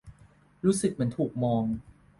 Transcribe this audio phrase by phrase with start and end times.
[0.65, 1.63] รู้สึกเหมือนถูกมอง